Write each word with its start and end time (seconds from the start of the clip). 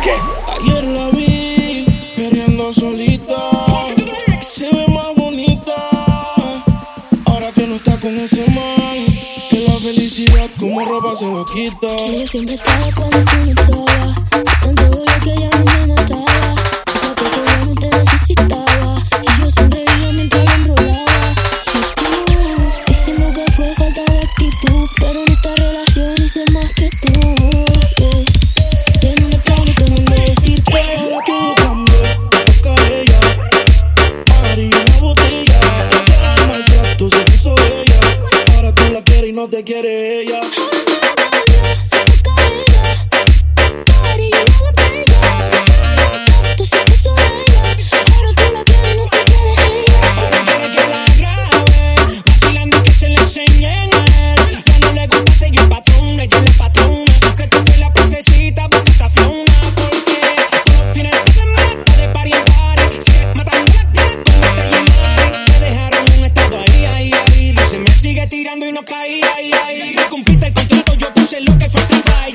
Ayer 0.00 0.84
la 0.84 1.10
vi 1.10 1.84
queriendo 2.14 2.72
solita. 2.72 3.50
Se 4.40 4.68
ve 4.70 4.86
más 4.88 5.12
bonita. 5.16 5.74
Ahora 7.24 7.50
que 7.52 7.66
no 7.66 7.76
está 7.76 7.98
con 7.98 8.16
ese 8.16 8.48
man. 8.50 9.06
Que 9.50 9.60
la 9.66 9.74
felicidad 9.80 10.48
como 10.60 10.84
ropa 10.84 11.16
se 11.16 11.26
lo 11.26 11.44
quita. 11.46 11.88
Que 12.06 12.20
yo 12.20 12.26
siempre 12.28 12.54
estaba 12.54 12.88
cuando 12.94 13.18
tú 13.24 13.36
no 13.44 13.50
estabas. 13.50 14.14
Tanto 14.60 14.84
dolor 14.84 15.20
que 15.24 15.40
ya 15.40 15.57
no 39.38 39.48
te 39.48 39.62
quiere 39.62 40.22
ella. 40.22 40.40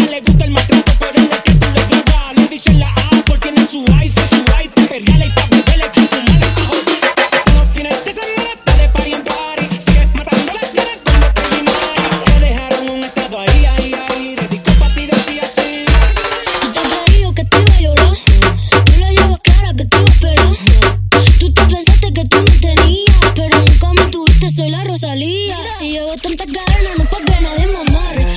Le 0.00 0.20
gusta 0.20 0.44
el 0.44 0.50
maltrato, 0.50 0.92
pero 0.98 1.22
es 1.22 1.40
que 1.42 1.52
tú 1.52 1.66
le 1.74 1.84
drogas. 1.84 2.36
Le 2.36 2.48
dicen 2.48 2.78
la 2.78 2.88
A 2.88 3.22
porque 3.26 3.50
tiene 3.50 3.66
su 3.66 3.84
iPhone, 3.98 4.28
su 4.28 4.36
iPad, 4.36 4.84
perreala 4.88 5.26
y 5.26 5.30
pa' 5.30 5.46
beberle, 5.50 5.88
pa' 5.94 6.02
fumarle, 6.02 6.46
pa' 6.54 6.62
joder. 6.68 6.84
Todos 7.44 7.58
los 7.58 7.68
fines 7.74 8.04
de 8.04 8.12
semana 8.12 8.50
está 8.54 8.76
de 8.76 8.88
party 8.88 9.12
en 9.12 9.24
party. 9.24 9.66
Sigue 9.80 10.06
matando 10.14 10.52
la 10.52 10.60
cara 10.76 10.94
como 11.04 11.26
te 11.34 11.42
llamaron. 11.56 12.24
Te 12.24 12.40
dejaron 12.40 12.90
un 12.90 13.04
estado 13.04 13.40
ahí, 13.40 13.66
ahí, 13.66 13.94
ahí. 13.94 14.36
Dedicó 14.36 14.70
pa' 14.78 14.88
ti, 14.94 15.06
decía 15.06 15.42
así. 15.42 15.84
Tú 16.62 16.72
te 16.72 16.78
has 16.78 17.34
que 17.34 17.44
te 17.44 17.56
iba 17.60 17.74
a 17.74 17.80
llorar. 17.80 18.14
Tú 18.84 18.92
la 19.00 19.10
llevas 19.10 19.40
clara 19.40 19.74
que 19.76 19.84
te 19.84 19.96
iba 19.96 20.06
a 20.06 20.12
esperar. 20.12 20.56
Tú 21.38 21.52
te 21.52 21.62
pensaste 21.66 22.12
que 22.12 22.24
tú 22.24 22.36
me 22.38 22.50
tenías, 22.58 23.16
pero 23.34 23.58
nunca 23.58 23.92
me 23.92 24.10
tuviste, 24.10 24.50
soy 24.52 24.70
la 24.70 24.84
Rosalía. 24.84 25.56
Si 25.78 25.90
llevo 25.90 26.14
tantas 26.16 26.46
cadenas, 26.46 26.98
no 26.98 27.04
pa' 27.04 27.18
que 27.18 27.40
nadie 27.40 27.66
me 27.66 28.27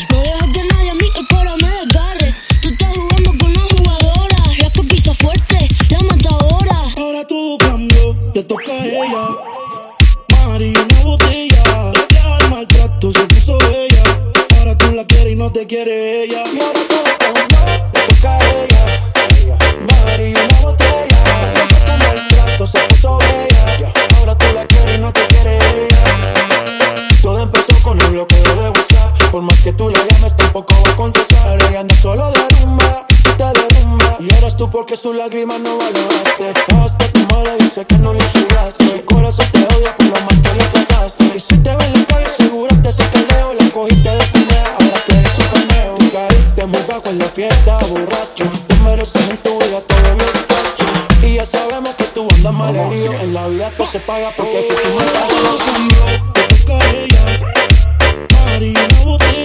quiere 15.71 16.23
ella. 16.23 16.43
Y 16.53 16.59
ahora 16.59 16.79
todo 16.89 17.03
cambió, 17.17 17.45
le 17.93 18.01
toca 18.07 18.35
a 18.35 18.39
ella. 18.61 19.57
Mari, 19.87 20.33
una 20.33 20.59
botella. 20.59 21.51
Gracias 21.53 21.89
al 21.89 21.99
maltrato 21.99 22.67
se 22.67 22.79
puso 22.89 23.17
ella. 23.21 23.93
Ahora 24.17 24.37
tú 24.37 24.47
la 24.53 24.65
quieres 24.65 24.99
no 24.99 25.13
te 25.13 25.25
quiere 25.27 25.55
ella. 25.55 26.03
Todo 27.21 27.43
empezó 27.43 27.73
con 27.83 28.03
un 28.03 28.11
bloqueo 28.11 28.55
de 28.55 28.69
WhatsApp. 28.69 29.31
Por 29.31 29.43
más 29.43 29.61
que 29.61 29.71
tú 29.71 29.89
la 29.89 30.05
llames, 30.07 30.35
tampoco 30.35 30.75
va 30.85 30.91
a 30.91 30.95
contestar. 30.97 31.61
Ella 31.69 31.79
anda 31.79 31.95
solo 31.95 32.29
de 32.31 32.49
rumba, 32.59 33.05
te 33.37 33.45
derrumba. 33.45 34.17
Y 34.19 34.33
eres 34.35 34.57
tú 34.57 34.69
porque 34.69 34.97
sus 34.97 35.15
lágrimas 35.15 35.61
no 35.61 35.77
valoraste. 35.77 36.51
Hasta 36.83 37.07
tu 37.13 37.19
madre 37.33 37.55
dice 37.59 37.85
que 37.85 37.97
no 37.97 38.13
le 38.13 38.21
ayudaste. 38.21 39.05
loca 46.91 47.09
con 47.09 47.17
la 47.17 47.25
fiesta, 47.25 47.79
borracho. 47.89 48.45
Tú 48.67 48.75
mereces 48.83 49.29
en 49.29 49.37
tu 49.37 49.57
vida 49.59 49.81
todos 49.87 50.17
los 50.17 50.31
cachos. 50.51 51.23
Y 51.23 51.35
ya 51.35 51.45
sabemos 51.45 51.95
que 51.95 52.03
tú 52.05 52.27
andas 52.35 52.53
mal 52.53 52.75
herido. 52.75 53.13
En 53.13 53.33
la 53.33 53.47
vida 53.47 53.71
todo 53.77 53.87
se 53.87 53.99
paga 53.99 54.31
porque 54.35 54.57
aquí 54.59 54.73
tú 54.83 54.89
me 54.89 55.05
Todo 55.05 55.57
cambió, 55.65 56.47
tu 56.49 56.65
carrera, 56.65 57.39
party, 58.29 58.73
la 58.73 59.05
botella. 59.05 59.40